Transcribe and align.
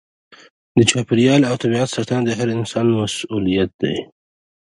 د 0.77 0.79
چاپیریال 0.89 1.41
او 1.49 1.55
طبیعت 1.63 1.89
ساتنه 1.95 2.21
د 2.25 2.29
هر 2.39 2.47
انسان 2.57 2.85
مسؤلیت 2.99 3.71
دی. 3.81 3.95